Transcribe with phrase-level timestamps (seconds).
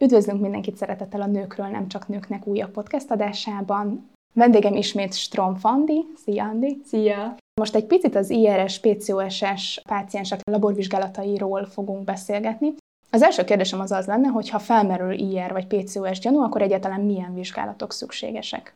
[0.00, 4.10] Üdvözlünk mindenkit szeretettel a Nőkről, nem csak nőknek újabb podcast adásában.
[4.32, 6.06] Vendégem ismét Strom Fandi.
[6.16, 6.80] Szia, Andi!
[6.84, 7.36] Szia!
[7.60, 12.74] Most egy picit az IRS, PCOS-es páciensek laborvizsgálatairól fogunk beszélgetni.
[13.10, 17.00] Az első kérdésem az az lenne, hogy ha felmerül IR vagy PCOS gyanú, akkor egyáltalán
[17.00, 18.74] milyen vizsgálatok szükségesek?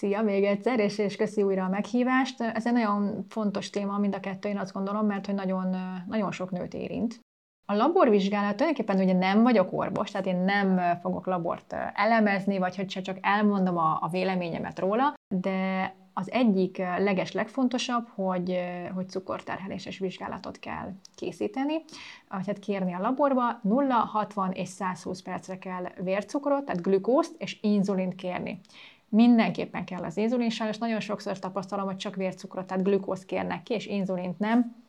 [0.00, 2.40] Szia még egyszer, és, és köszi újra a meghívást.
[2.40, 5.76] Ez egy nagyon fontos téma mind a kettő, én azt gondolom, mert hogy nagyon,
[6.08, 7.20] nagyon sok nőt érint.
[7.66, 12.86] A laborvizsgálat tulajdonképpen ugye nem vagyok orvos, tehát én nem fogok labort elemezni, vagy hogy
[12.86, 18.58] csak elmondom a, a véleményemet róla, de az egyik leges legfontosabb, hogy,
[18.94, 21.84] hogy cukorterheléses vizsgálatot kell készíteni,
[22.28, 28.14] hát kérni a laborba, 0, 60 és 120 percre kell vércukrot, tehát glükózt és inzulint
[28.14, 28.60] kérni.
[29.08, 33.74] Mindenképpen kell az inzulin, sajnos nagyon sokszor tapasztalom, hogy csak vércukrot, tehát glükózt kérnek ki,
[33.74, 34.81] és inzulint nem.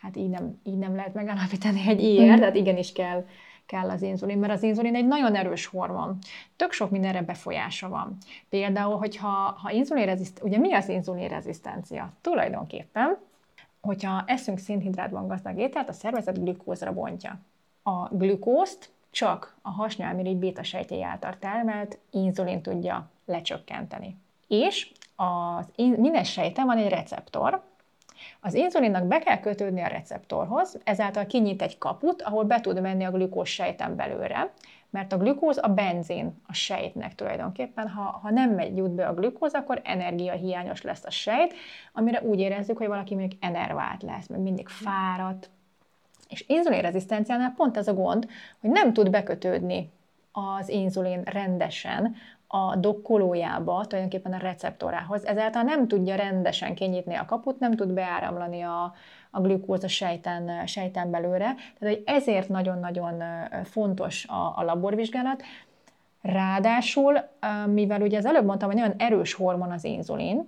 [0.00, 2.38] Hát így nem, így nem lehet megállapítani egy ilyen, mm.
[2.38, 3.26] tehát igenis kell,
[3.66, 6.18] kell az inzulin, mert az inzulin egy nagyon erős hormon.
[6.56, 8.16] Tök sok mindenre befolyása van.
[8.48, 12.12] Például, hogyha ha inzulinrezisztencia, ugye mi az inzulinrezisztencia?
[12.20, 13.18] Tulajdonképpen,
[13.80, 17.40] hogyha eszünk szénhidrátban gazdag ételt, a szervezet glükózra bontja.
[17.82, 24.16] A glükózt csak a hasnyálmirigy béta sejtjei által termelt inzulin tudja lecsökkenteni.
[24.48, 27.62] És az, minden sejten van egy receptor,
[28.40, 33.04] az inzulinnak be kell kötődni a receptorhoz, ezáltal kinyit egy kaput, ahol be tud menni
[33.04, 34.52] a glükóz sejten belőle,
[34.90, 37.88] mert a glükóz a benzin a sejtnek tulajdonképpen.
[37.88, 41.54] Ha, ha nem megy jut be a glükóz, akkor energiahiányos lesz a sejt,
[41.92, 45.50] amire úgy érezzük, hogy valaki mondjuk enervált lesz, meg mindig fáradt.
[46.28, 48.28] És inzulinrezisztenciánál pont ez a gond,
[48.60, 49.90] hogy nem tud bekötődni
[50.32, 52.16] az inzulin rendesen
[52.48, 58.62] a dokkolójába, tulajdonképpen a receptorához, ezáltal nem tudja rendesen kinyitni a kaput, nem tud beáramlani
[58.62, 58.94] a,
[59.30, 61.54] a glükóz a sejten, sejten belőle.
[61.78, 63.22] Tehát hogy ezért nagyon-nagyon
[63.64, 65.42] fontos a, a laborvizsgálat.
[66.22, 67.18] Ráadásul,
[67.66, 70.46] mivel ugye az előbb mondtam, hogy nagyon erős hormon az inzulin,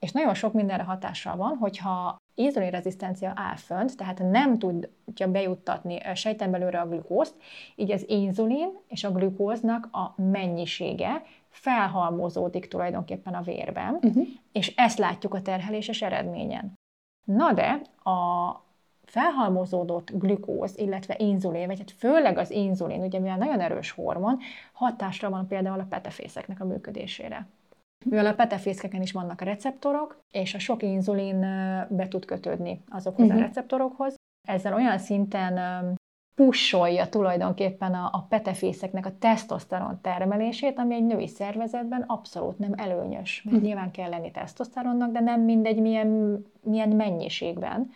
[0.00, 6.50] és nagyon sok mindenre hatással van, hogyha inzulinrezisztencia áll fönt, tehát nem tudja bejuttatni sejten
[6.50, 7.34] belőle a glükózt,
[7.74, 14.26] így az inzulin és a glükóznak a mennyisége felhalmozódik tulajdonképpen a vérben, uh-huh.
[14.52, 16.72] és ezt látjuk a terheléses eredményen.
[17.24, 17.80] Na de
[18.10, 18.50] a
[19.04, 24.38] felhalmozódott glükóz, illetve inzulin, vagy hát főleg az inzulin, ugye mivel nagyon erős hormon,
[24.72, 27.46] hatásra van például a petefészeknek a működésére.
[28.04, 31.40] Mivel a petefészkeken is vannak a receptorok, és a sok inzulin
[31.88, 33.42] be tud kötődni azokhoz uh-huh.
[33.42, 34.14] a receptorokhoz,
[34.48, 35.54] ezzel olyan szinten
[36.44, 43.42] pusolja tulajdonképpen a, a petefészeknek a tesztoszteron termelését, ami egy női szervezetben abszolút nem előnyös.
[43.44, 43.64] Mert hm.
[43.64, 47.90] nyilván kell lenni tesztoszteronnak, de nem mindegy milyen, milyen mennyiségben.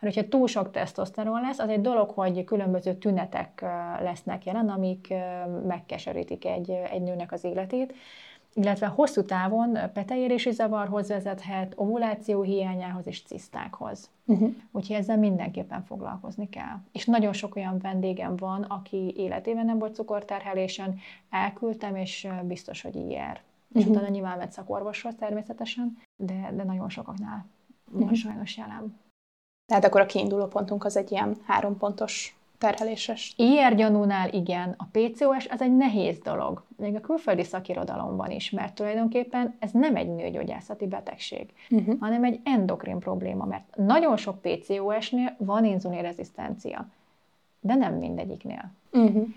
[0.00, 3.64] Mert hogyha túl sok tesztoszteron lesz, az egy dolog, hogy különböző tünetek
[4.02, 5.14] lesznek jelen, amik
[5.66, 7.94] megkeserítik egy, egy nőnek az életét
[8.54, 14.10] illetve hosszú távon peteérési zavarhoz vezethet, ovuláció hiányához és cisztákhoz.
[14.26, 14.54] Uh-huh.
[14.72, 16.76] Úgyhogy ezzel mindenképpen foglalkozni kell.
[16.92, 20.98] És nagyon sok olyan vendégem van, aki életében nem volt cukorterhelésen,
[21.30, 23.40] elküldtem, és biztos, hogy így jár.
[23.68, 23.82] Uh-huh.
[23.82, 27.46] És utána nyilván ment szakorvoshoz természetesen, de, de nagyon sokaknál
[27.86, 28.04] uh-huh.
[28.04, 28.98] van sajnos jelen.
[29.66, 33.34] Tehát akkor a kiinduló pontunk az egy ilyen három pontos terheléses.
[33.36, 38.74] IR gyanúnál igen, a PCOS az egy nehéz dolog, még a külföldi szakirodalomban is, mert
[38.74, 42.00] tulajdonképpen ez nem egy nőgyógyászati betegség, uh-huh.
[42.00, 46.88] hanem egy endokrin probléma, mert nagyon sok PCOS-nél van inzulinrezisztencia,
[47.60, 48.72] de nem mindegyiknél.
[48.92, 49.28] Uh-huh.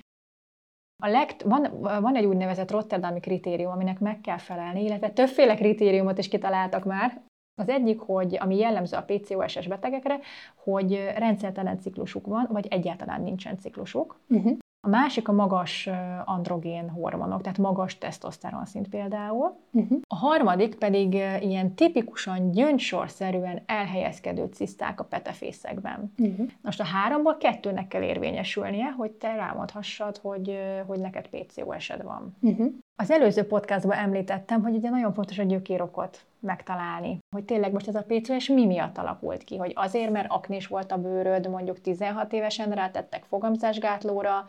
[1.03, 6.17] A legt, van, van egy úgynevezett Rotterdami kritérium, aminek meg kell felelni, illetve többféle kritériumot
[6.17, 7.21] is kitaláltak már,
[7.55, 10.19] az egyik, hogy ami jellemző a PCOS-es betegekre,
[10.55, 14.19] hogy rendszertelen ciklusuk van, vagy egyáltalán nincsen ciklusuk.
[14.29, 14.57] Uh-huh.
[14.85, 15.89] A másik a magas
[16.25, 19.57] androgén hormonok, tehát magas tesztoszteron szint például.
[19.71, 19.99] Uh-huh.
[20.07, 26.13] A harmadik pedig ilyen tipikusan gyöngysorszerűen elhelyezkedő ciszták a petefészekben.
[26.17, 26.47] Uh-huh.
[26.61, 32.35] Most a háromból kettőnek kell érvényesülnie, hogy te rámondhassad, hogy, hogy neked PCOS-ed van.
[32.41, 32.73] Uh-huh.
[32.95, 37.17] Az előző podcastban említettem, hogy ugye nagyon fontos a gyökérokot megtalálni.
[37.35, 39.57] Hogy tényleg most ez a PCOS mi miatt alakult ki?
[39.57, 44.45] Hogy azért, mert aknés volt a bőröd, mondjuk 16 évesen rátettek fogamzásgátlóra,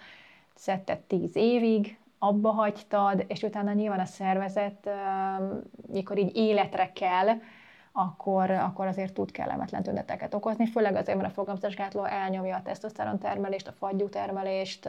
[0.55, 4.91] szedted 10 évig, abba hagytad, és utána nyilván a szervezet,
[5.93, 7.29] mikor így életre kell,
[7.97, 13.19] akkor, akkor azért tud kellemetlen tüneteket okozni, főleg azért, mert a fogamzásgátló elnyomja a tesztoszteron
[13.19, 14.89] termelést, a fagyú termelést,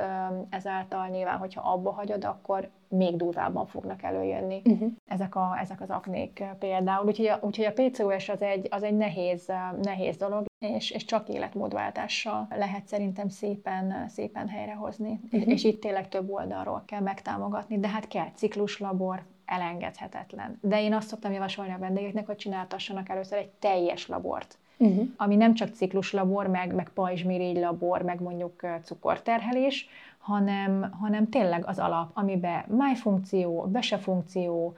[0.49, 4.91] ezáltal nyilván, hogyha abba hagyod, akkor még durvábban fognak előjönni uh-huh.
[5.05, 7.05] ezek, a, ezek az aknék például.
[7.05, 9.51] Úgyhogy a, úgyhogy a PCOS az egy, az egy nehéz,
[9.81, 15.19] nehéz dolog, és, és csak életmódváltással lehet szerintem szépen, szépen helyrehozni.
[15.31, 15.51] Uh-huh.
[15.51, 20.57] És itt tényleg több oldalról kell megtámogatni, de hát kell cikluslabor, elengedhetetlen.
[20.61, 24.57] De én azt szoktam javasolni a vendégeknek, hogy csináltassanak először egy teljes labort.
[24.77, 25.07] Uh-huh.
[25.17, 29.89] Ami nem csak cikluslabor, meg, meg pajzsmirigy labor, meg mondjuk cukorterhelés,
[30.19, 33.69] hanem, hanem tényleg az alap, amiben májfunkció,
[33.99, 34.75] funkció,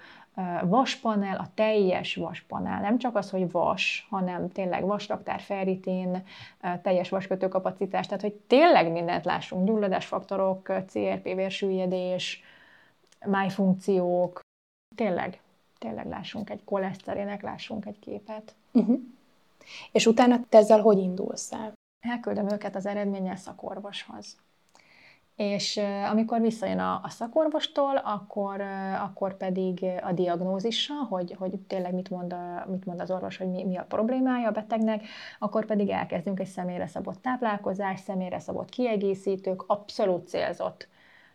[0.63, 6.23] vaspanel, a teljes vaspanel, nem csak az, hogy vas, hanem tényleg vasraktár, ferritin,
[6.81, 12.43] teljes vaskötőkapacitás, tehát hogy tényleg mindent lássunk, gyulladásfaktorok, CRP vérsüllyedés,
[13.25, 14.39] májfunkciók,
[14.95, 15.41] tényleg,
[15.77, 18.55] tényleg lássunk egy koleszterinek, lássunk egy képet.
[18.71, 18.99] Uh-huh.
[19.91, 21.73] És utána te ezzel hogy indulsz el?
[21.99, 24.37] Elküldöm őket az eredménnyel szakorvoshoz.
[25.35, 25.79] És
[26.09, 28.61] amikor visszajön a, a szakorvostól, akkor,
[29.01, 33.49] akkor pedig a diagnózissal, hogy, hogy tényleg mit mond, a, mit mond az orvos, hogy
[33.49, 35.03] mi, mi a problémája a betegnek,
[35.39, 40.87] akkor pedig elkezdünk egy személyre szabott táplálkozás, személyre szabott kiegészítők, abszolút célzott,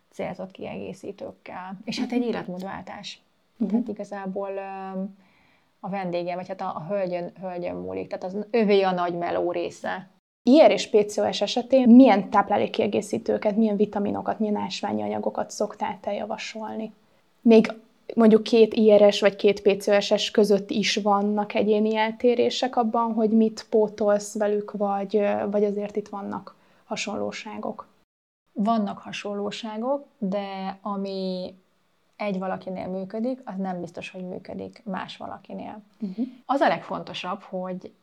[0.09, 1.77] célzott kiegészítőkkel.
[1.83, 3.21] És hát egy életmódváltás.
[3.63, 3.81] Uh-huh.
[3.81, 4.51] Tehát igazából
[5.79, 8.07] a vendége, vagy hát a, a hölgyön, hölgyön múlik.
[8.07, 10.07] Tehát az övé a nagy meló része.
[10.43, 16.93] IR és PCOS esetén milyen táplálékkiegészítőket, milyen vitaminokat, milyen ásványi anyagokat szoktál te javasolni?
[17.41, 17.73] Még
[18.15, 24.37] mondjuk két IRS vagy két PCOS-es között is vannak egyéni eltérések abban, hogy mit pótolsz
[24.37, 25.21] velük, vagy,
[25.51, 27.87] vagy azért itt vannak hasonlóságok?
[28.53, 31.53] Vannak hasonlóságok, de ami
[32.23, 35.81] egy valakinél működik, az nem biztos, hogy működik más valakinél.
[35.99, 36.25] Uh-huh.
[36.45, 37.93] Az a legfontosabb, hogy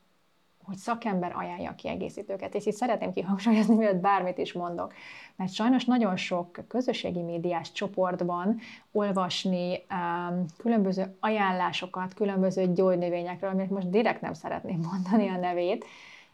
[0.71, 2.55] hogy szakember ajánlja a kiegészítőket.
[2.55, 4.93] És itt szeretném kihangsúlyozni, mielőtt bármit is mondok,
[5.37, 8.59] mert sajnos nagyon sok közösségi médiás csoportban
[8.93, 15.85] olvasni um, különböző ajánlásokat, különböző gyógynövényekről, amit most direkt nem szeretném mondani a nevét,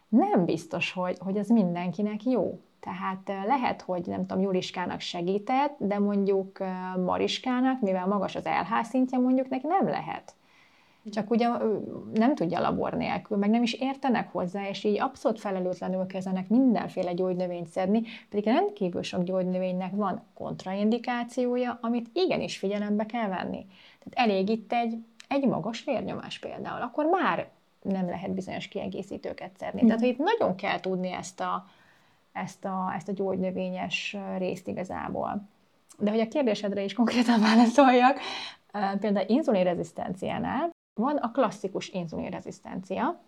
[0.09, 2.59] nem biztos, hogy, hogy ez mindenkinek jó.
[2.79, 6.57] Tehát lehet, hogy nem tudom, Juliskának segített, de mondjuk
[7.05, 10.35] Mariskának, mivel magas az LH szintje, mondjuk neki nem lehet.
[11.11, 11.47] Csak ugye
[12.13, 17.13] nem tudja labor nélkül, meg nem is értenek hozzá, és így abszolút felelőtlenül kezdenek mindenféle
[17.13, 23.65] gyógynövényt szedni, pedig rendkívül sok gyógynövénynek van kontraindikációja, amit igenis figyelembe kell venni.
[24.03, 24.97] Tehát elég itt egy,
[25.27, 27.49] egy magas vérnyomás például, akkor már
[27.81, 29.85] nem lehet bizonyos kiegészítőket szedni.
[29.85, 31.65] Tehát, hogy itt nagyon kell tudni ezt a,
[32.37, 35.47] ezt a, ezt a gyógynövényes részt igazából.
[35.99, 38.19] De hogy a kérdésedre is konkrétan válaszoljak,
[38.99, 40.69] például inzulinrezisztenciánál
[40.99, 43.19] van a klasszikus inzulinrezisztencia,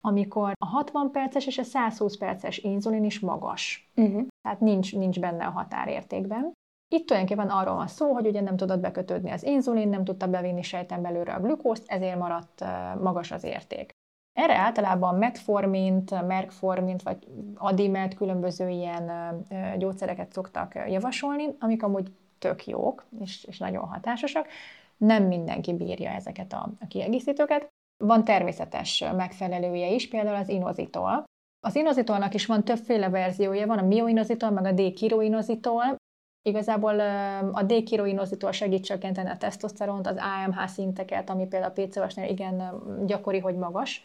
[0.00, 3.90] amikor a 60 perces és a 120 perces inzulin is magas.
[3.96, 4.26] Uh-huh.
[4.42, 6.52] Tehát nincs, nincs benne a határértékben.
[6.94, 10.62] Itt tulajdonképpen arról van szó, hogy ugye nem tudod bekötődni az inzulin, nem tudta bevinni
[10.62, 12.64] sejten belőle a glükózt, ezért maradt
[13.00, 13.90] magas az érték.
[14.32, 19.10] Erre általában metformint, merkformint vagy adimet, különböző ilyen
[19.78, 24.46] gyógyszereket szoktak javasolni, amik amúgy tök jók és, és nagyon hatásosak,
[24.96, 27.68] nem mindenki bírja ezeket a, a kiegészítőket.
[28.04, 31.24] Van természetes megfelelője is, például az inozitol.
[31.60, 35.96] Az inozitolnak is van többféle verziója, van a mioinozitol, meg a D-kiroinozitol.
[36.42, 37.00] Igazából
[37.52, 43.38] a D-kiroinozitol segít csökkenteni a tesztoszteront, az AMH szinteket, ami például a PCOS-nél igen gyakori,
[43.38, 44.02] hogy magas.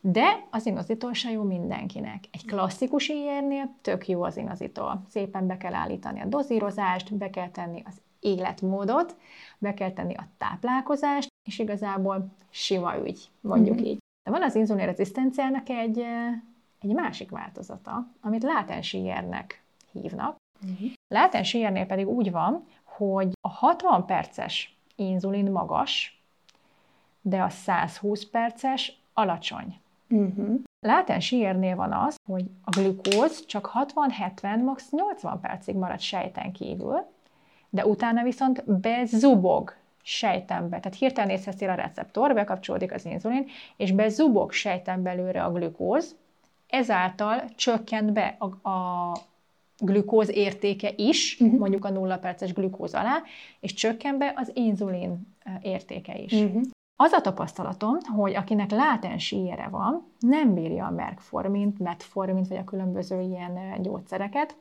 [0.00, 2.24] De az inozitol se jó mindenkinek.
[2.30, 5.02] Egy klasszikus ilyennél tök jó az inozitol.
[5.08, 9.16] Szépen be kell állítani a dozírozást, be kell tenni az életmódot,
[9.58, 13.84] be kell tenni a táplálkozást, és igazából sima ügy, mondjuk mm-hmm.
[13.84, 13.98] így.
[14.24, 15.98] De van az inzulinrezisztenciának egy,
[16.80, 19.58] egy másik változata, amit látens hívnak.
[20.66, 20.92] Mm-hmm.
[21.08, 26.20] Látens IR-nél pedig úgy van, hogy a 60 perces inzulin magas,
[27.20, 29.80] de a 120 perces alacsony.
[30.08, 30.60] Uh-huh.
[30.80, 34.90] Látens IR-nél van az, hogy a glükóz csak 60-70, max.
[34.90, 37.06] 80 percig marad sejten kívül,
[37.70, 40.80] de utána viszont bezubog sejtembe.
[40.80, 43.46] Tehát hirtelen észreveszi a receptor, bekapcsolódik az inzulin,
[43.76, 46.16] és bezubog sejten belőle a glükóz,
[46.68, 49.12] ezáltal csökkent be a, a
[49.78, 51.58] glükóz értéke is, uh-huh.
[51.58, 53.22] mondjuk a nulla perces glükóz alá,
[53.60, 56.32] és csökken be az inzulin értéke is.
[56.32, 56.62] Uh-huh.
[56.98, 62.64] Az a tapasztalatom, hogy akinek látens íjere van, nem bírja a merkformint, metformint, vagy a
[62.64, 64.56] különböző ilyen gyógyszereket,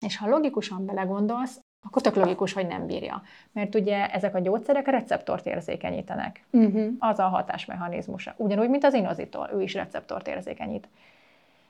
[0.00, 3.22] és ha logikusan belegondolsz, akkor tök logikus, hogy nem bírja.
[3.52, 6.44] Mert ugye ezek a gyógyszerek a receptort érzékenyítenek.
[6.50, 6.86] Uh-huh.
[6.98, 8.34] Az a hatásmechanizmusa.
[8.36, 10.88] Ugyanúgy, mint az inozitol, ő is receptort érzékenyít.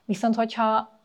[0.05, 1.00] Viszont, hogyha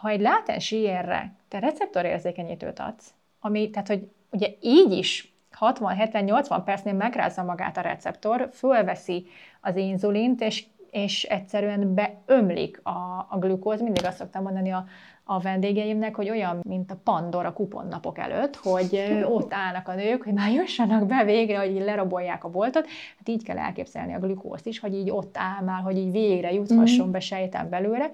[0.00, 6.94] ha egy látens IR-re te receptorérzékenyítőt adsz, ami, tehát, hogy ugye így is 60-70-80 percnél
[6.94, 9.26] megrázza magát a receptor, fölveszi
[9.60, 13.80] az inzulint, és és egyszerűen beömlik a, a glükóz.
[13.80, 14.84] Mindig azt szoktam mondani a,
[15.24, 19.02] a vendégeimnek, hogy olyan, mint a Pandora kuponnapok előtt, hogy
[19.36, 22.86] ott állnak a nők, hogy már jussanak be végre, hogy így lerabolják a boltot.
[23.18, 26.52] Hát így kell elképzelni a glükózt is, hogy így ott áll már, hogy így végre
[26.52, 27.12] juthasson mm-hmm.
[27.12, 28.10] be sejten belőle.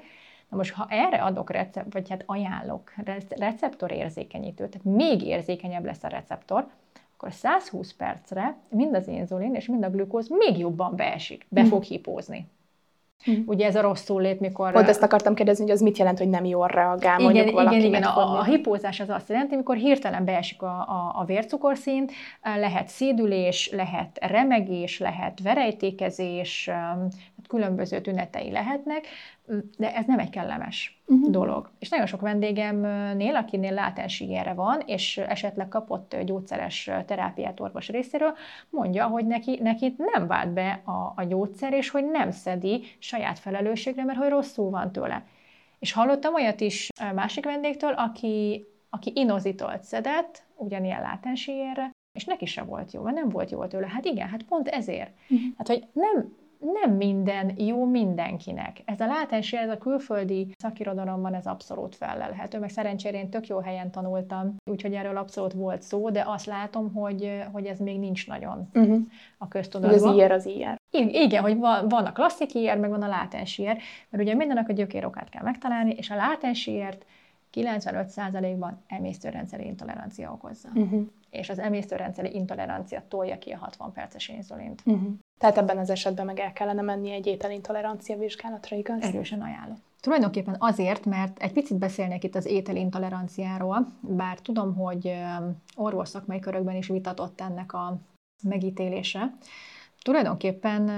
[0.55, 2.93] Na most, ha erre adok recept, vagy hát ajánlok
[3.29, 6.67] receptorérzékenyítőt, tehát még érzékenyebb lesz a receptor,
[7.17, 11.67] akkor 120 percre mind az inzulin és mind a glükóz még jobban beesik, be mm.
[11.67, 12.47] fog hipózni.
[13.31, 13.35] Mm.
[13.47, 14.73] Ugye ez a rosszul lép, mikor...
[14.73, 17.77] Pont ezt akartam kérdezni, hogy az mit jelent, hogy nem jól reagál igen, mondjuk valaki.
[17.77, 22.13] Igen, igen, a, a hipózás az azt jelenti, amikor hirtelen beesik a, a, a vércukorszint,
[22.43, 26.71] lehet szédülés, lehet remegés, lehet verejtékezés,
[27.47, 29.07] különböző tünetei lehetnek,
[29.79, 31.31] de ez nem egy kellemes uh-huh.
[31.31, 31.71] dolog.
[31.79, 38.35] És nagyon sok vendégemnél, akinél látensi ilyenre van, és esetleg kapott gyógyszeres terápiát orvos részéről,
[38.71, 43.39] mondja, hogy neki, neki nem vált be a, a gyógyszer, és hogy nem szedi saját
[43.39, 45.25] felelősségre, mert hogy rosszul van tőle.
[45.79, 52.47] És hallottam olyat is másik vendégtől, aki, aki inozitolt szedett, ugyanilyen látensi ilyenre, és neki
[52.47, 53.87] se volt jó, mert nem volt jó tőle.
[53.87, 55.11] Hát igen, hát pont ezért.
[55.29, 55.49] Uh-huh.
[55.57, 56.37] Hát, hogy nem
[56.73, 58.83] nem minden jó mindenkinek.
[58.85, 63.59] Ez a látási, ez a külföldi szakirodalomban ez abszolút felelhető, meg szerencsére én tök jó
[63.59, 68.27] helyen tanultam, úgyhogy erről abszolút volt szó, de azt látom, hogy, hogy ez még nincs
[68.27, 68.99] nagyon uh-huh.
[69.39, 70.09] a köztudatban.
[70.09, 70.77] Az IR az IR.
[71.09, 73.79] Igen, hogy van, van a klasszik IR, meg van a látens IR,
[74.11, 77.07] mert ugye mindennek a gyökérokát kell megtalálni, és a látens IR-t
[77.55, 80.69] 95%-ban emésztőrendszeri intolerancia okozza.
[80.75, 81.07] Uh-huh.
[81.31, 84.83] És az emésztőrendszeri intolerancia tolja ki a 60 perces inzulint.
[84.85, 85.13] Uh-huh.
[85.39, 89.03] Tehát ebben az esetben meg el kellene menni egy ételintolerancia vizsgálatra, igaz?
[89.03, 89.83] Erősen ajánlott.
[90.01, 95.13] Tulajdonképpen azért, mert egy picit beszélnék itt az ételintoleranciáról, bár tudom, hogy
[95.77, 97.97] orvos szakmai körökben is vitatott ennek a
[98.43, 99.35] megítélése.
[100.03, 100.91] Tulajdonképpen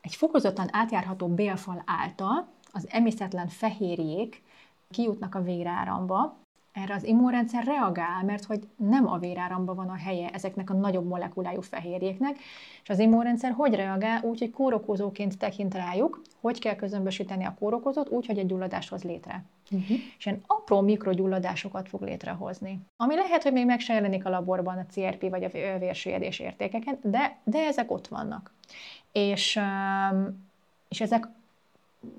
[0.00, 4.42] egy fokozottan átjárható bélfal által az emésztetlen fehérjék
[4.90, 6.36] kijutnak a véráramba,
[6.82, 11.06] erre az immunrendszer reagál, mert hogy nem a véráramban van a helye ezeknek a nagyobb
[11.06, 12.38] molekulájú fehérjéknek,
[12.82, 14.22] és az immunrendszer hogy reagál?
[14.22, 19.04] Úgy, hogy kórokozóként tekint rájuk, hogy kell közömbösíteni a kórokozót, úgy, hogy egy gyulladást hoz
[19.04, 19.44] létre.
[19.70, 19.96] Uh-huh.
[20.18, 22.80] És ilyen apró mikrogyulladásokat fog létrehozni.
[22.96, 26.98] Ami lehet, hogy még meg se jelenik a laborban a CRP vagy a vérsüllyedés értékeken,
[27.02, 28.52] de, de ezek ott vannak.
[29.12, 29.60] És,
[30.88, 31.28] és ezek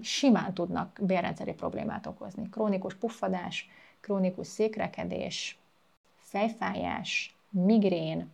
[0.01, 2.49] simán tudnak bérrendszeri problémát okozni.
[2.49, 3.69] Krónikus puffadás,
[3.99, 5.57] krónikus székrekedés,
[6.15, 8.31] fejfájás, migrén,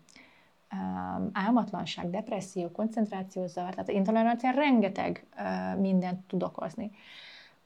[0.72, 6.92] um, álmatlanság, depresszió, koncentrációzavar, tehát intolerancia rengeteg uh, mindent tud okozni.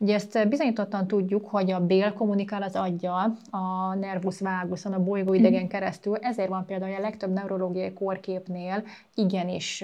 [0.01, 5.61] Ugye ezt bizonyítottan tudjuk, hogy a bél kommunikál az aggyal, a nervus vaguson, a bolygóidegen
[5.61, 5.69] mhm.
[5.69, 8.83] keresztül, ezért van például a legtöbb neurológiai kórképnél
[9.15, 9.83] igenis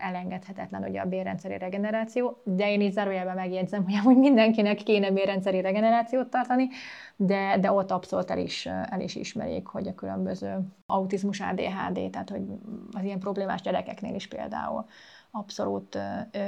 [0.00, 5.60] elengedhetetlen ugye a bélrendszeri regeneráció, de én így zárójelben megjegyzem, hogy amúgy mindenkinek kéne bélrendszeri
[5.60, 6.68] regenerációt tartani,
[7.16, 12.30] de, de ott abszolút el is, el is ismerik, hogy a különböző autizmus, ADHD, tehát
[12.30, 12.42] hogy
[12.92, 14.84] az ilyen problémás gyerekeknél is például
[15.30, 15.98] abszolút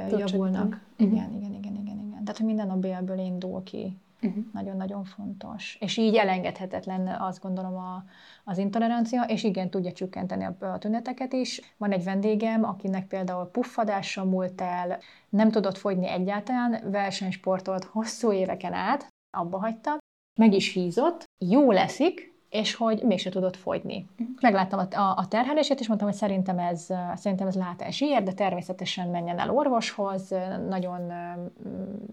[0.09, 0.65] javulnak.
[0.65, 0.79] Uh-huh.
[0.95, 2.00] Igen, igen, igen, igen, igen.
[2.23, 3.97] Tehát, hogy minden a bélből indul ki.
[4.21, 4.43] Uh-huh.
[4.53, 5.77] Nagyon-nagyon fontos.
[5.79, 8.03] És így elengedhetetlen azt gondolom a,
[8.43, 11.61] az intolerancia, és igen, tudja csökkenteni a, a tüneteket is.
[11.77, 14.99] Van egy vendégem, akinek például puffadása múlt el,
[15.29, 19.97] nem tudott fogyni egyáltalán, versenysportolt hosszú éveken át, abba hagyta,
[20.39, 24.05] meg is hízott, jó leszik, és hogy mégse tudott fogyni.
[24.41, 28.31] Megláttam a, a, a terhelését, és mondtam, hogy szerintem ez, szerintem ez látás ír, de
[28.31, 30.33] természetesen menjen el orvoshoz.
[30.69, 31.13] Nagyon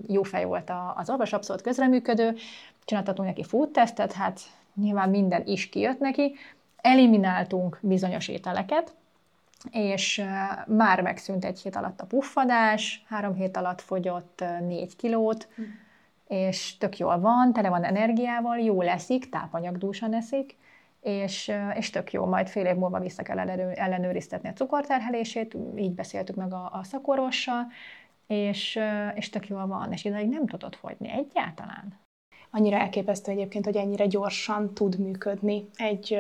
[0.06, 2.36] jó fej volt az orvos, abszolút közreműködő.
[2.84, 4.40] Csináltatunk neki food tesztet, hát
[4.74, 6.34] nyilván minden is kijött neki.
[6.76, 8.94] Elimináltunk bizonyos ételeket,
[9.70, 10.24] és
[10.66, 15.64] már megszűnt egy hét alatt a puffadás, három hét alatt fogyott négy kilót, mm
[16.28, 20.56] és tök jól van, tele van energiával, jó leszik, tápanyagdúsan eszik,
[21.00, 23.38] és, és tök jó, majd fél év múlva vissza kell
[23.74, 27.66] ellenőriztetni a cukorterhelését, így beszéltük meg a, a szakorvossal,
[28.26, 28.78] és,
[29.14, 31.98] és tök jól van, és idáig nem tudott fogyni egyáltalán.
[32.50, 36.18] Annyira elképesztő egyébként, hogy ennyire gyorsan tud működni egy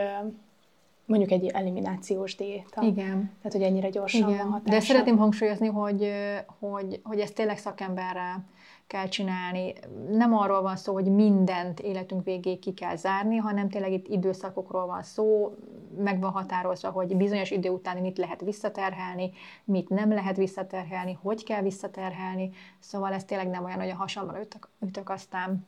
[1.04, 2.82] mondjuk egy eliminációs diéta.
[2.82, 3.30] Igen.
[3.36, 4.42] Tehát, hogy ennyire gyorsan Igen.
[4.42, 4.78] van hatása.
[4.78, 6.12] De szeretném hangsúlyozni, hogy,
[6.58, 8.44] hogy, hogy ez tényleg szakemberrel
[8.88, 9.72] kell csinálni.
[10.10, 14.86] Nem arról van szó, hogy mindent életünk végéig ki kell zárni, hanem tényleg itt időszakokról
[14.86, 15.54] van szó,
[15.96, 19.30] meg van határozva, hogy bizonyos idő után mit lehet visszaterhelni,
[19.64, 22.50] mit nem lehet visszaterhelni, hogy kell visszaterhelni.
[22.78, 25.66] Szóval ez tényleg nem olyan, hogy a hasamra ütök, ütök aztán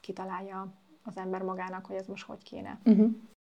[0.00, 0.72] kitalálja
[1.04, 2.78] az ember magának, hogy ez most hogy kéne.
[2.84, 3.10] Uh-huh.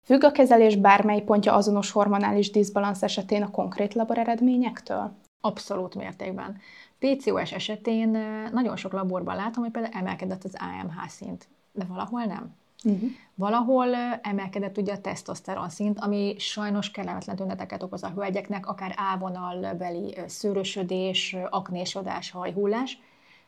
[0.06, 5.12] Függ a kezelés bármely pontja azonos hormonális diszbalansz esetén a konkrét labor eredményektől?
[5.42, 6.58] Abszolút mértékben.
[7.00, 8.10] PCOS esetén
[8.52, 12.56] nagyon sok laborban látom, hogy például emelkedett az AMH szint, de valahol nem.
[12.84, 13.10] Uh-huh.
[13.36, 20.18] Valahol emelkedett ugye a tesztoszteron szint, ami sajnos kellemetlen tüneteket okoz a hölgyeknek, akár ávonalbeli
[20.28, 23.00] szőrösödés, aknésodás, hajhullás,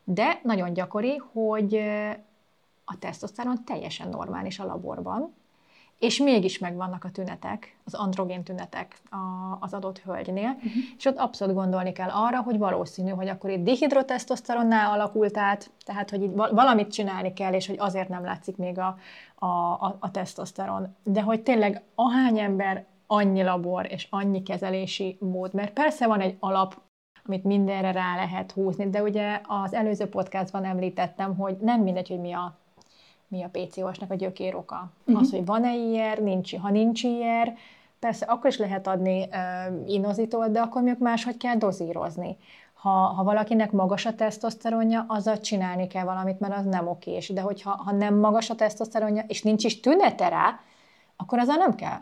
[0.04, 1.76] de nagyon gyakori, hogy
[2.86, 5.34] a tesztoszteron teljesen normális a laborban,
[6.00, 9.02] és mégis megvannak a tünetek, az androgén tünetek
[9.60, 10.72] az adott hölgynél, uh-huh.
[10.98, 16.10] és ott abszolút gondolni kell arra, hogy valószínű, hogy akkor itt dihidrotesztoszteronnál alakult át, tehát
[16.10, 18.98] hogy itt valamit csinálni kell, és hogy azért nem látszik még a,
[19.36, 20.96] a, a, a tesztoszteron.
[21.04, 26.38] De hogy tényleg ahány ember, annyi labor és annyi kezelési mód, mert persze van egy
[26.40, 26.82] alap,
[27.26, 32.20] amit mindenre rá lehet húzni, de ugye az előző podcastban említettem, hogy nem mindegy, hogy
[32.20, 32.59] mi a
[33.30, 34.92] mi a PCOS-nak a gyökér oka.
[35.06, 35.22] Uh-huh.
[35.22, 37.54] Az, hogy van-e IR, nincs, ha nincs IR,
[38.00, 42.38] persze akkor is lehet adni uh, inozitol, de akkor még máshogy kell dozírozni.
[42.74, 47.30] Ha, ha valakinek magas a tesztoszteronja, azzal csinálni kell valamit, mert az nem okés.
[47.30, 50.60] De hogyha ha nem magas a tesztoszteronja, és nincs is tünete rá,
[51.16, 52.00] akkor azzal nem kell.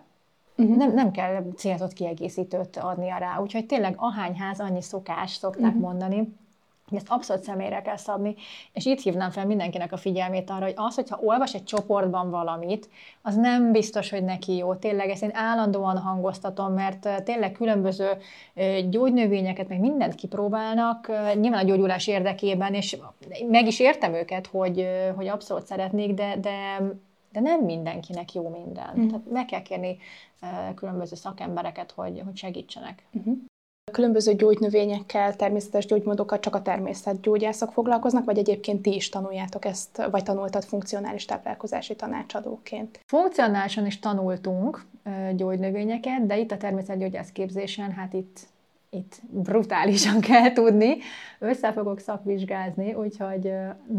[0.57, 0.75] Uh-huh.
[0.75, 3.39] Nem, nem kell célzott kiegészítőt adnia rá.
[3.39, 5.81] Úgyhogy tényleg ahány ház, annyi szokás, szokták uh-huh.
[5.81, 6.35] mondani
[6.95, 8.35] ezt abszolút személyre kell szabni,
[8.73, 12.89] és itt hívnám fel mindenkinek a figyelmét arra, hogy az, hogyha olvas egy csoportban valamit,
[13.21, 14.75] az nem biztos, hogy neki jó.
[14.75, 18.07] Tényleg ezt én állandóan hangoztatom, mert tényleg különböző
[18.89, 22.97] gyógynövényeket, meg mindent kipróbálnak, nyilván a gyógyulás érdekében, és
[23.49, 26.81] meg is értem őket, hogy, hogy abszolút szeretnék, de, de,
[27.31, 28.93] de nem mindenkinek jó minden.
[28.99, 29.07] Mm.
[29.07, 29.97] Tehát meg kell kérni
[30.75, 33.03] különböző szakembereket, hogy, hogy segítsenek.
[33.17, 33.33] Mm-hmm.
[33.91, 40.23] Különböző gyógynövényekkel, természetes gyógymódokat csak a természetgyógyászok foglalkoznak, vagy egyébként ti is tanuljátok ezt, vagy
[40.23, 42.99] tanultad funkcionális táplálkozási tanácsadóként?
[43.05, 44.85] Funkcionálisan is tanultunk
[45.35, 48.39] gyógynövényeket, de itt a természetgyógyász képzésen, hát itt,
[48.89, 50.97] itt brutálisan kell tudni.
[51.39, 53.51] Össze fogok szakvizsgázni, úgyhogy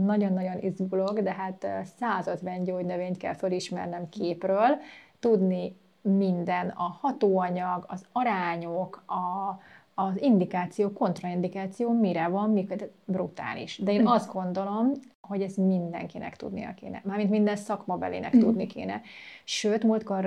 [0.05, 1.67] nagyon-nagyon izgulok, de hát
[1.99, 4.77] 150 gyógynövényt kell fölismernem képről,
[5.21, 9.59] tudni minden, a hatóanyag, az arányok, a,
[10.01, 13.79] az indikáció, kontraindikáció mire van, mikor brutális.
[13.79, 14.07] De én hm.
[14.07, 17.01] azt gondolom, hogy ezt mindenkinek tudnia kéne.
[17.05, 18.41] Mármint minden szakmabelének mm.
[18.41, 19.01] tudni kéne.
[19.45, 20.25] Sőt, múltkor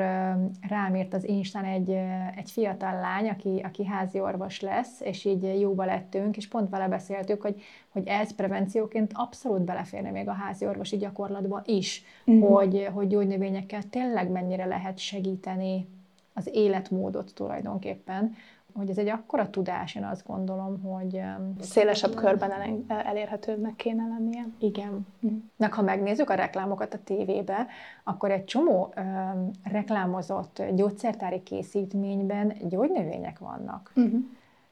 [0.68, 1.90] rám írt az Instán egy,
[2.36, 6.88] egy fiatal lány, aki, aki házi orvos lesz, és így jóba lettünk, és pont vele
[6.88, 12.42] beszéltük, hogy, hogy ez prevencióként abszolút beleférne még a házi orvosi gyakorlatba is, mm.
[12.42, 15.88] hogy, hogy gyógynövényekkel tényleg mennyire lehet segíteni
[16.34, 18.36] az életmódot tulajdonképpen,
[18.74, 21.22] hogy ez egy akkora tudás, én azt gondolom, hogy...
[21.60, 22.52] Szélesebb körben
[22.88, 24.46] elérhetőbbnek kéne lennie.
[24.60, 25.08] Igen.
[25.26, 25.38] Mm.
[25.58, 27.68] Meg ha megnézzük a reklámokat a tévébe,
[28.04, 33.94] akkor egy csomó um, reklámozott gyógyszertári készítményben gyógynövények vannak.
[34.00, 34.20] Mm-hmm.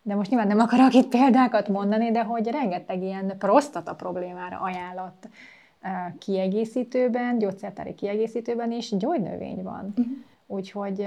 [0.02, 5.28] De most nyilván nem akarok itt példákat mondani, de hogy rengeteg ilyen prostata problémára ajánlott
[5.84, 9.94] uh, kiegészítőben, gyógyszertári kiegészítőben is gyógynövény van.
[10.00, 10.14] Mm-hmm.
[10.52, 11.00] Úgyhogy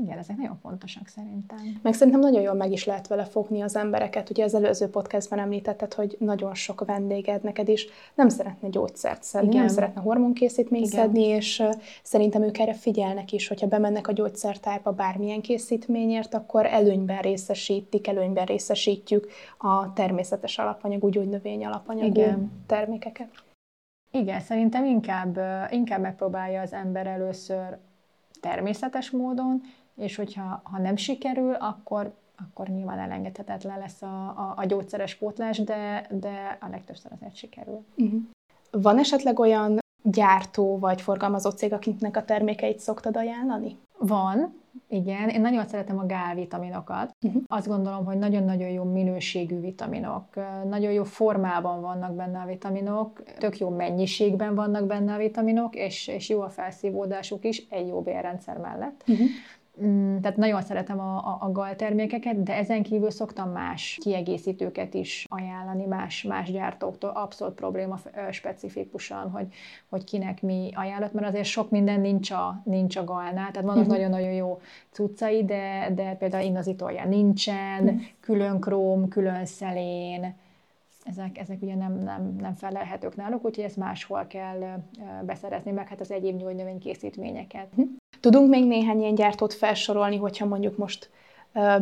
[0.00, 1.58] igen, ezek nagyon fontosak szerintem.
[1.82, 4.30] Meg szerintem nagyon jól meg is lehet vele fogni az embereket.
[4.30, 9.48] Ugye az előző podcastban említetted, hogy nagyon sok vendéged neked is nem szeretne gyógyszert szedni,
[9.48, 9.60] igen.
[9.60, 11.00] nem szeretne hormonkészítményt igen.
[11.00, 11.62] szedni, és
[12.02, 18.44] szerintem ők erre figyelnek is, hogyha bemennek a gyógyszertárba bármilyen készítményért, akkor előnyben részesítik, előnyben
[18.44, 22.50] részesítjük a természetes alapanyagú, gyógynövény alapanyagú igen.
[22.66, 23.28] termékeket.
[24.10, 25.38] Igen, szerintem inkább,
[25.70, 27.78] inkább megpróbálja az ember először
[28.46, 29.62] természetes módon,
[29.96, 35.58] és hogyha ha nem sikerül, akkor, akkor nyilván elengedhetetlen lesz a, a, a gyógyszeres pótlás,
[35.58, 37.84] de, de a legtöbbször azért sikerül.
[37.96, 38.20] Uh-huh.
[38.70, 43.78] Van esetleg olyan gyártó vagy forgalmazó cég, akiknek a termékeit szoktad ajánlani?
[43.98, 44.54] Van,
[44.88, 47.16] igen, én nagyon szeretem a gálvitaminokat.
[47.22, 47.42] Uh-huh.
[47.46, 50.24] Azt gondolom, hogy nagyon-nagyon jó minőségű vitaminok,
[50.68, 56.06] nagyon jó formában vannak benne a vitaminok, tök jó mennyiségben vannak benne a vitaminok, és,
[56.06, 59.04] és jó a felszívódásuk is egy jó bérrendszer mellett.
[59.06, 59.26] Uh-huh.
[59.84, 64.94] Mm, tehát nagyon szeretem a, a, a gal termékeket, de ezen kívül szoktam más kiegészítőket
[64.94, 67.98] is ajánlani más, más gyártóktól, abszolút probléma
[68.30, 69.46] specifikusan, hogy,
[69.88, 73.76] hogy kinek mi ajánlat, mert azért sok minden nincs a, nincs a galnál, tehát vannak
[73.76, 73.92] uh-huh.
[73.92, 74.60] nagyon-nagyon jó
[74.90, 78.00] cuccai, de, de például innazitolja nincsen, uh-huh.
[78.20, 80.34] külön króm, külön szelén,
[81.04, 84.82] ezek, ezek ugye nem, nem, nem felelhetők náluk, úgyhogy ezt máshol kell
[85.24, 87.68] beszerezni, meg hát az egyéb gyógynövénykészítményeket.
[88.26, 91.10] Tudunk még néhány ilyen gyártót felsorolni, hogyha mondjuk most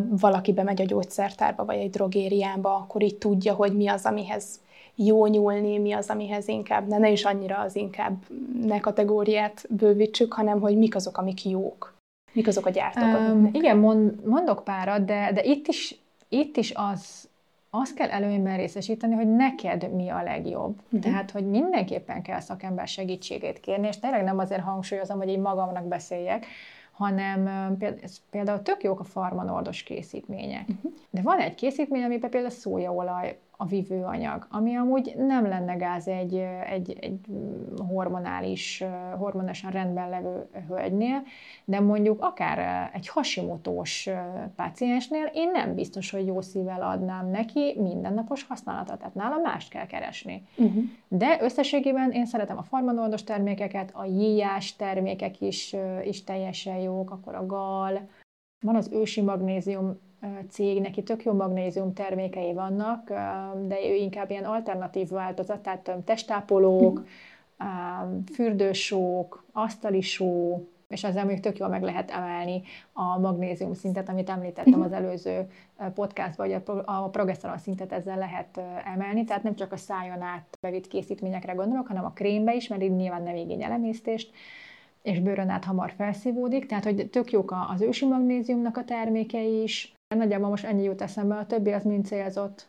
[0.09, 4.61] valaki bemegy a gyógyszertárba, vagy egy drogériába, akkor így tudja, hogy mi az, amihez
[4.94, 8.16] jó nyúlni, mi az, amihez inkább, ne, ne is annyira az inkább
[8.62, 11.94] ne kategóriát bővítsük, hanem hogy mik azok, amik jók.
[12.33, 13.28] Mik azok a gyártók?
[13.30, 17.28] Um, igen, mond, mondok párat, de, de itt is itt is az,
[17.77, 20.81] azt kell előnyben részesíteni, hogy neked mi a legjobb.
[20.85, 21.01] Uh-huh.
[21.01, 25.85] Tehát, hogy mindenképpen kell szakember segítségét kérni, és tényleg nem azért hangsúlyozom, hogy én magamnak
[25.85, 26.47] beszéljek,
[26.93, 27.77] hanem
[28.31, 30.69] például tök jók a farmanordos készítmények.
[30.69, 30.93] Uh-huh.
[31.11, 36.35] De van egy készítmény, amiben például szójaolaj a vívőanyag, ami amúgy nem lenne gáz egy,
[36.66, 37.18] egy, egy
[37.88, 38.85] hormonális,
[39.18, 41.22] hormonálisan rendben levő hölgynél,
[41.64, 44.09] de mondjuk akár egy hasimotós
[44.57, 49.87] páciensnél én nem biztos, hogy jó szívvel adnám neki mindennapos használatot, tehát nála mást kell
[49.87, 50.46] keresni.
[50.57, 50.85] Uh-huh.
[51.09, 57.35] De összességében én szeretem a farmanoldos termékeket, a jíjás termékek is, is teljesen jók, akkor
[57.35, 58.09] a gal,
[58.64, 59.98] van az ősi magnézium
[60.49, 63.09] cég, neki tök jó magnézium termékei vannak,
[63.67, 67.05] de ő inkább ilyen alternatív változat, tehát testápolók,
[68.33, 74.73] fürdősók, asztalisó, és ezzel még tök jól meg lehet emelni a magnézium szintet, amit említettem
[74.73, 74.83] mhm.
[74.83, 75.51] az előző
[75.95, 80.89] podcastban, hogy a progeszteron szintet ezzel lehet emelni, tehát nem csak a szájon át bevitt
[80.89, 84.33] készítményekre gondolok, hanem a krémbe is, mert így nyilván nem igényel emésztést,
[85.03, 89.93] és bőrön át hamar felszívódik, tehát hogy tök jók az ősi magnéziumnak a termékei is,
[90.16, 92.66] Nagyjából most ennyi jut eszembe, a többi az mind célzott,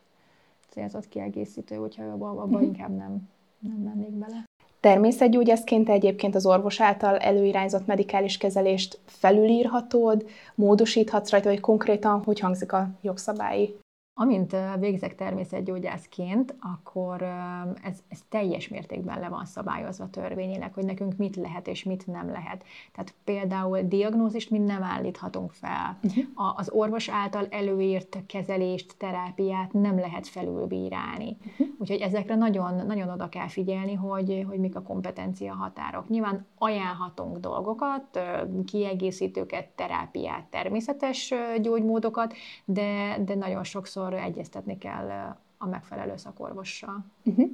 [0.70, 2.64] célzott kiegészítő, úgyhogy abban abba uh-huh.
[2.64, 3.30] inkább nem,
[3.60, 4.44] nem mennék bele.
[4.80, 12.74] Természetgyógyászként egyébként az orvos által előirányzott medikális kezelést felülírhatod, módosíthatsz rajta, vagy konkrétan hogy hangzik
[12.74, 13.76] a jogszabályi
[14.18, 17.22] Amint végzek természetgyógyászként, akkor
[17.84, 22.28] ez, ez teljes mértékben le van szabályozva törvényileg, hogy nekünk mit lehet és mit nem
[22.28, 22.64] lehet.
[22.94, 26.00] Tehát például diagnózist mi nem állíthatunk fel.
[26.04, 26.60] Uh-huh.
[26.60, 31.38] Az orvos által előírt kezelést, terápiát nem lehet felülbírálni.
[31.40, 31.68] Uh-huh.
[31.78, 36.10] Úgyhogy ezekre nagyon, nagyon oda kell figyelni, hogy, hogy mik a kompetencia határok.
[36.10, 38.20] Nyilván ajánlhatunk dolgokat,
[38.66, 42.34] kiegészítőket, terápiát, természetes gyógymódokat,
[42.66, 47.06] de, de nagyon sokszor sokszor egyeztetni kell a megfelelő szakorvossal.
[47.26, 47.50] Uh-huh.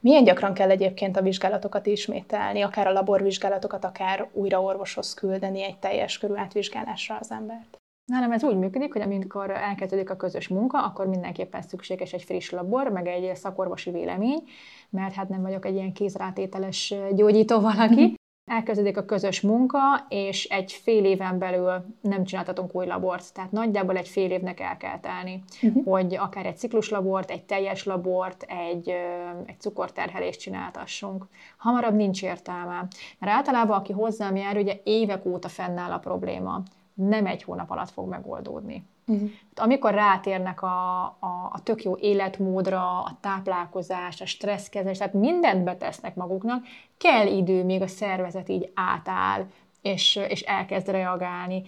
[0.00, 5.78] Milyen gyakran kell egyébként a vizsgálatokat ismételni, akár a laborvizsgálatokat, akár újra orvoshoz küldeni egy
[5.78, 7.76] teljes körű átvizsgálásra az embert?
[8.12, 12.50] Nálam ez úgy működik, hogy amikor elkezdődik a közös munka, akkor mindenképpen szükséges egy friss
[12.50, 14.42] labor, meg egy szakorvosi vélemény,
[14.90, 18.14] mert hát nem vagyok egy ilyen kézrátételes gyógyító valaki,
[18.46, 19.78] elkezdődik a közös munka,
[20.08, 23.32] és egy fél éven belül nem csináltatunk új labort.
[23.32, 25.84] Tehát nagyjából egy fél évnek el kell telni, uh-huh.
[25.84, 28.88] hogy akár egy cikluslabort, egy teljes labort, egy,
[29.46, 31.26] egy cukorterhelést csináltassunk.
[31.56, 32.86] Hamarabb nincs értelme.
[33.18, 36.62] Mert általában, aki hozzám jár, ugye évek óta fennáll a probléma.
[36.96, 38.86] Nem egy hónap alatt fog megoldódni.
[39.06, 39.30] Uh-huh.
[39.54, 46.14] Amikor rátérnek a, a, a tök jó életmódra, a táplálkozás, a stresszkezés, tehát mindent betesznek
[46.14, 46.64] maguknak,
[46.98, 49.46] kell idő, még a szervezet így átáll,
[49.82, 51.62] és, és elkezd reagálni.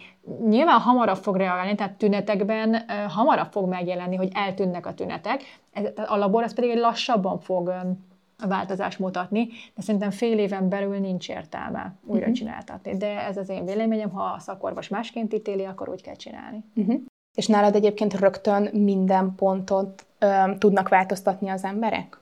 [0.48, 5.42] Nyilván hamarabb fog reagálni, tehát tünetekben uh, hamarabb fog megjelenni, hogy eltűnnek a tünetek.
[5.72, 7.74] Ez, a labor az pedig lassabban fog
[8.46, 12.34] változást mutatni, de szerintem fél éven belül nincs értelme újra uh-huh.
[12.34, 12.96] csináltatni.
[12.96, 16.64] De ez az én véleményem, ha a szakorvos másként ítéli, akkor úgy kell csinálni.
[16.74, 17.00] Uh-huh.
[17.34, 20.26] És nálad egyébként rögtön minden pontot ö,
[20.58, 22.18] tudnak változtatni az emberek?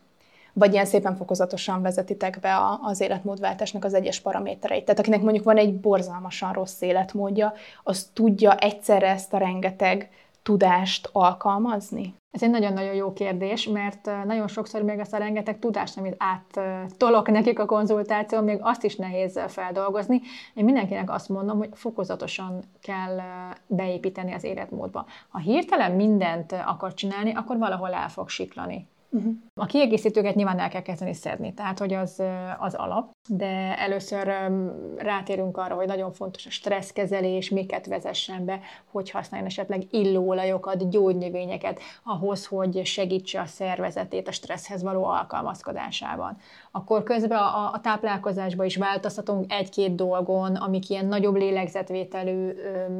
[0.52, 4.84] Vagy ilyen szépen fokozatosan vezetitek be a, az életmódváltásnak az egyes paramétereit?
[4.84, 7.52] Tehát akinek mondjuk van egy borzalmasan rossz életmódja,
[7.82, 10.10] az tudja egyszerre ezt a rengeteg
[10.46, 12.14] tudást alkalmazni?
[12.30, 17.30] Ez egy nagyon-nagyon jó kérdés, mert nagyon sokszor még ezt a rengeteg tudást, amit áttolok
[17.30, 20.20] nekik a konzultáció, még azt is nehéz feldolgozni.
[20.54, 23.20] Én mindenkinek azt mondom, hogy fokozatosan kell
[23.66, 25.06] beépíteni az életmódba.
[25.28, 28.86] Ha hirtelen mindent akar csinálni, akkor valahol el fog siklani.
[29.16, 29.34] Uh-huh.
[29.54, 32.22] A kiegészítőket nyilván el kell kezdeni szedni, tehát hogy az,
[32.58, 34.50] az alap, de először
[34.96, 41.80] rátérünk arra, hogy nagyon fontos a stresszkezelés, miket vezessen be, hogy használjon esetleg illóolajokat, gyógynövényeket
[42.04, 46.36] ahhoz, hogy segítse a szervezetét a stresszhez való alkalmazkodásában.
[46.70, 52.52] Akkor közben a, a táplálkozásban is változtatunk egy-két dolgon, amik ilyen nagyobb lélegzetvételű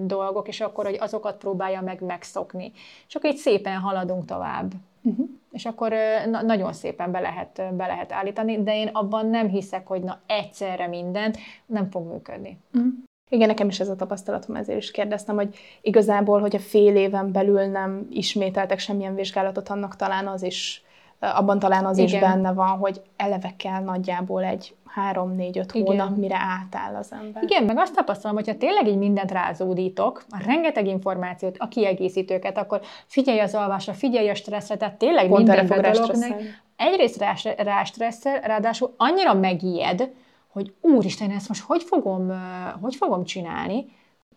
[0.03, 2.73] dolgok, és akkor, hogy azokat próbálja meg megszokni.
[3.09, 4.73] És akkor így szépen haladunk tovább.
[5.03, 5.29] Uh-huh.
[5.57, 5.93] És akkor
[6.31, 10.21] na, nagyon szépen be lehet, be lehet állítani, de én abban nem hiszek, hogy na
[10.27, 12.59] egyszerre mindent, nem fog működni.
[12.75, 12.93] Uh-huh.
[13.31, 17.33] Igen, nekem is ez a tapasztalatom, ezért is kérdeztem, hogy igazából, hogy a fél éven
[17.33, 20.85] belül nem ismételtek semmilyen vizsgálatot, annak talán az is,
[21.21, 22.13] abban talán az Igen.
[22.13, 27.43] is benne van, hogy eleve kell nagyjából egy három-négy-öt hónap, mire átáll az ember.
[27.43, 32.81] Igen, meg azt tapasztalom, hogyha tényleg így mindent rázódítok, a rengeteg információt, a kiegészítőket, akkor
[33.07, 36.41] figyelj az alvásra, figyelj a stresszre, tehát tényleg Pont minden fog dolognak.
[36.77, 40.11] Egyrészt rá, rá stresszel, ráadásul annyira megijed,
[40.49, 42.33] hogy úristen, ezt most hogy fogom,
[42.81, 43.87] hogy fogom csinálni,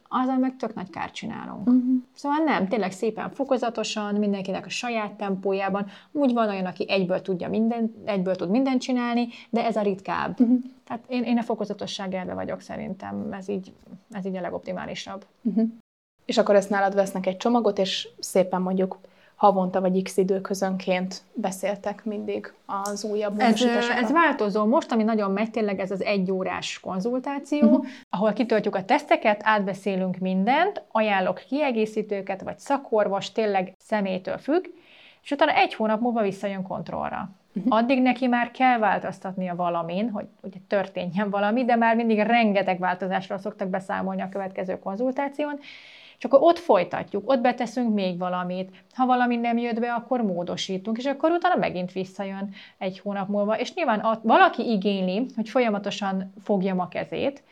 [0.09, 1.67] azon meg tök nagy kárt csinálunk.
[1.67, 2.01] Uh-huh.
[2.15, 5.85] Szóval nem, tényleg szépen fokozatosan, mindenkinek a saját tempójában.
[6.11, 10.39] Úgy van olyan, aki egyből tudja minden, egyből tud mindent csinálni, de ez a ritkább.
[10.39, 10.59] Uh-huh.
[10.83, 13.73] Tehát én, én a fokozatosság elve vagyok szerintem, ez így,
[14.11, 15.25] ez így a legoptimálisabb.
[15.41, 15.69] Uh-huh.
[16.25, 18.97] És akkor ezt nálad vesznek egy csomagot, és szépen mondjuk
[19.39, 23.61] havonta vagy x időközönként beszéltek mindig az újabb ez,
[24.01, 24.65] ez változó.
[24.65, 27.85] Most, ami nagyon megy, tényleg ez az egyórás konzultáció, uh-huh.
[28.09, 34.65] ahol kitöltjük a teszteket, átbeszélünk mindent, ajánlok kiegészítőket, vagy szakorvos, tényleg személytől függ,
[35.23, 37.29] és utána egy hónap múlva visszajön kontrollra.
[37.55, 37.75] Uh-huh.
[37.75, 43.37] Addig neki már kell változtatnia valamin, hogy ugye történjen valami, de már mindig rengeteg változásról
[43.37, 45.59] szoktak beszámolni a következő konzultáción,
[46.19, 48.71] és akkor ott folytatjuk, ott beteszünk még valamit.
[48.93, 53.59] Ha valami nem jött be, akkor módosítunk, és akkor utána megint visszajön egy hónap múlva.
[53.59, 57.43] És nyilván a, valaki igényli, hogy folyamatosan fogjam a kezét,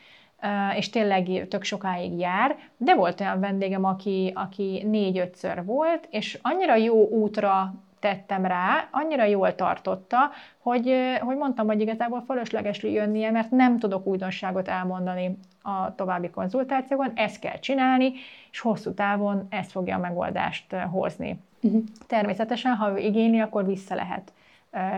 [0.76, 6.76] és tényleg tök sokáig jár, de volt olyan vendégem, aki, aki négy-ötször volt, és annyira
[6.76, 10.18] jó útra tettem rá, annyira jól tartotta,
[10.58, 17.12] hogy, hogy mondtam, hogy igazából fölösleges jönnie, mert nem tudok újdonságot elmondani a további konzultációban,
[17.14, 18.12] ezt kell csinálni,
[18.50, 21.38] és hosszú távon ez fogja a megoldást hozni.
[21.60, 21.82] Uh-huh.
[22.06, 24.32] Természetesen, ha ő igényli, akkor vissza lehet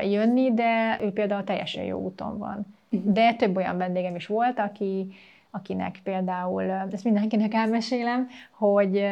[0.03, 2.67] jönni, de ő például teljesen jó úton van.
[2.91, 3.13] Uh-huh.
[3.13, 5.13] De több olyan vendégem is volt, aki,
[5.51, 9.07] akinek például, ezt mindenkinek elmesélem, hogy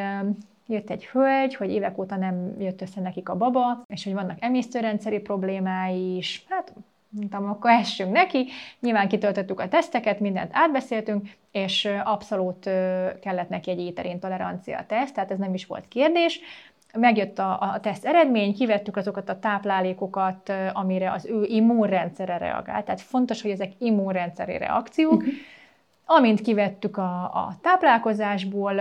[0.69, 4.37] jött egy hölgy, hogy évek óta nem jött össze nekik a baba, és hogy vannak
[4.41, 6.45] emésztőrendszeri problémái is.
[6.49, 6.73] Hát
[7.09, 8.47] mondtam, akkor essünk neki.
[8.81, 12.65] Nyilván kitöltöttük a teszteket, mindent átbeszéltünk, és abszolút
[13.21, 16.41] kellett neki egy éterén tolerancia teszt, tehát ez nem is volt kérdés.
[16.95, 22.85] Megjött a, a teszt eredmény, kivettük azokat a táplálékokat, amire az ő immunrendszere reagált.
[22.85, 25.13] Tehát fontos, hogy ezek immunrendszeri reakciók.
[25.13, 25.33] Uh-huh.
[26.05, 28.79] Amint kivettük a, a táplálkozásból,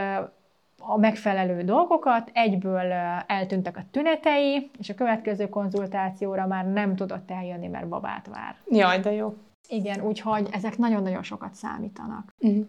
[0.82, 2.92] a megfelelő dolgokat, egyből
[3.28, 8.56] eltűntek a tünetei, és a következő konzultációra már nem tudott eljönni, mert babát vár.
[8.70, 9.34] Jaj, de jó.
[9.70, 12.30] Igen, úgyhogy ezek nagyon-nagyon sokat számítanak.
[12.40, 12.66] Uh-huh.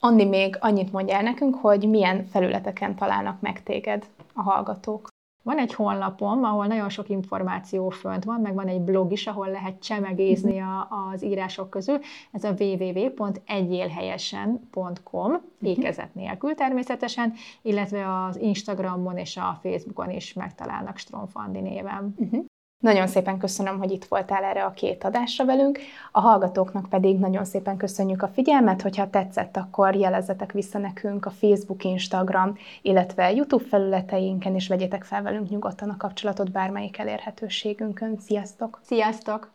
[0.00, 5.08] Andi, még annyit mondjál nekünk, hogy milyen felületeken találnak meg téged a hallgatók.
[5.42, 9.48] Van egy honlapom, ahol nagyon sok információ fönt van, meg van egy blog is, ahol
[9.48, 11.98] lehet csemegézni a, az írások közül.
[12.32, 15.40] Ez a www.egyélhelyesen.com, mhm.
[15.60, 22.14] ékezet nélkül természetesen, illetve az Instagramon és a Facebookon is megtalálnak Stromfandi néven.
[22.18, 22.44] Uh-huh.
[22.82, 25.78] Nagyon szépen köszönöm, hogy itt voltál erre a két adásra velünk.
[26.12, 31.30] A hallgatóknak pedig nagyon szépen köszönjük a figyelmet, hogyha tetszett, akkor jelezzetek vissza nekünk a
[31.30, 38.16] Facebook, Instagram, illetve YouTube felületeinken, és vegyétek fel velünk nyugodtan a kapcsolatot bármelyik elérhetőségünkön.
[38.18, 38.80] Sziasztok!
[38.84, 39.50] Sziasztok!